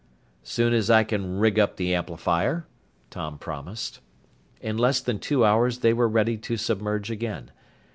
[0.41, 2.65] "Soon as I can rig up the amplifier,"
[3.11, 3.99] Tom promised.
[4.59, 7.51] In less than two hours they were ready to submerge again.